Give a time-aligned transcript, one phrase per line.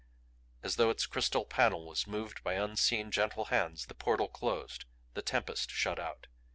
[0.63, 5.21] As though its crystal panel was moved by unseen, gentle hands, the portal closed; the
[5.21, 6.25] tempest shut out.